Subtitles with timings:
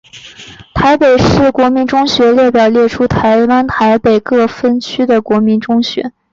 [0.73, 6.11] 台北市国民中学列表表列出台湾台北市各分区的国民中学。